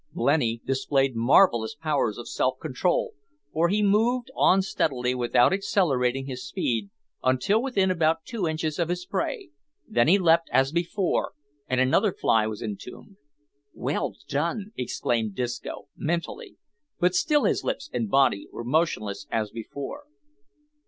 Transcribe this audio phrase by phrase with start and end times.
[0.15, 3.13] Blenny displayed marvellous powers of self control,
[3.53, 6.89] for he moved on steadily without accelerating his speed
[7.21, 9.51] until within about two inches of his prey
[9.87, 11.33] then he leapt as before,
[11.67, 13.17] and another fly was entombed.
[13.75, 16.57] "Well done!" exclaimed Disco, mentally,
[16.99, 20.05] but still his lips and body were motionless as before.